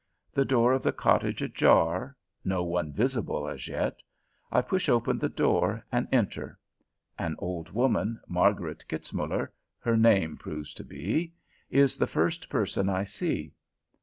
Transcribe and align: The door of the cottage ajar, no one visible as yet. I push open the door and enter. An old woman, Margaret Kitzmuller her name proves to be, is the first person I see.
The 0.33 0.45
door 0.45 0.73
of 0.73 0.81
the 0.81 0.91
cottage 0.91 1.43
ajar, 1.43 2.17
no 2.43 2.63
one 2.63 2.91
visible 2.91 3.47
as 3.47 3.67
yet. 3.67 3.97
I 4.51 4.63
push 4.63 4.89
open 4.89 5.19
the 5.19 5.29
door 5.29 5.85
and 5.91 6.07
enter. 6.11 6.57
An 7.19 7.35
old 7.37 7.69
woman, 7.69 8.19
Margaret 8.27 8.83
Kitzmuller 8.89 9.49
her 9.77 9.95
name 9.95 10.37
proves 10.37 10.73
to 10.73 10.83
be, 10.83 11.33
is 11.69 11.97
the 11.97 12.07
first 12.07 12.49
person 12.49 12.89
I 12.89 13.03
see. 13.03 13.51